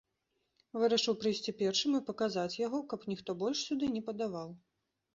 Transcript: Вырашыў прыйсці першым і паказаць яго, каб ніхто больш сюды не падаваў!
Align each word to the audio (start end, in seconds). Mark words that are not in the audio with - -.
Вырашыў 0.83 1.17
прыйсці 1.25 1.55
першым 1.61 1.91
і 2.01 2.03
паказаць 2.09 2.49
яго, 2.65 2.83
каб 2.95 3.09
ніхто 3.15 3.31
больш 3.47 3.57
сюды 3.71 3.95
не 3.97 4.07
падаваў! 4.13 4.61